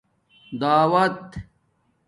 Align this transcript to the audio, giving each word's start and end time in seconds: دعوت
دعوت 0.59 1.29